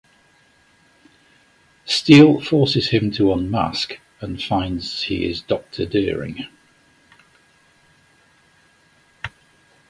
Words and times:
Steele 1.85 2.41
forces 2.41 2.89
him 2.89 3.11
to 3.11 3.31
unmask 3.31 3.99
and 4.19 4.41
finds 4.41 5.03
he 5.03 5.29
is 5.29 5.41
Doctor 5.43 5.85
Deering. 5.85 6.47